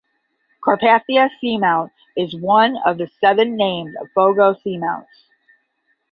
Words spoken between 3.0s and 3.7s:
seven